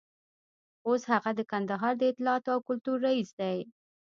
[0.87, 3.57] اوس هغه د کندهار د اطلاعاتو او کلتور رییس دی.